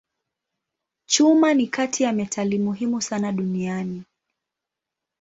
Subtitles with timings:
[1.05, 4.03] Chuma ni kati ya metali muhimu sana duniani.